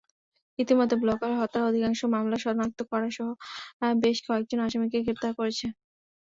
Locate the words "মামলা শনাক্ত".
2.13-2.79